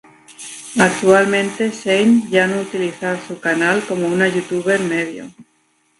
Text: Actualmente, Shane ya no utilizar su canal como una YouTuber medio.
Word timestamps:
Actualmente, 0.79 1.69
Shane 1.69 2.27
ya 2.27 2.47
no 2.47 2.61
utilizar 2.61 3.19
su 3.27 3.39
canal 3.39 3.83
como 3.83 4.07
una 4.07 4.27
YouTuber 4.27 4.79
medio. 4.79 5.29